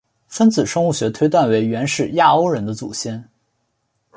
[0.27, 3.29] 分子生物学推断为原始亚欧人的祖先。